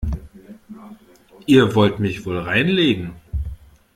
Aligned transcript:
Ihr 1.45 1.75
wollt 1.75 1.99
mich 1.99 2.25
wohl 2.25 2.39
reinlegen? 2.39 3.17